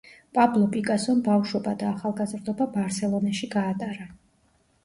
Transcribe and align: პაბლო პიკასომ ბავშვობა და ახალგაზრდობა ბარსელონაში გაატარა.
პაბლო 0.35 0.69
პიკასომ 0.75 1.19
ბავშვობა 1.27 1.73
და 1.83 1.89
ახალგაზრდობა 1.97 2.67
ბარსელონაში 2.79 3.51
გაატარა. 3.57 4.09